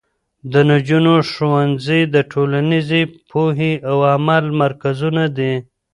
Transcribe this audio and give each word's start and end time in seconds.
د 0.51 0.53
نجونو 0.69 1.13
ښوونځي 1.31 2.01
د 2.13 2.15
ټولنیزې 2.31 3.01
پوهې 3.29 3.73
او 3.89 3.97
عمل 4.13 4.45
مرکزونه 4.61 5.23
دي. 5.37 5.53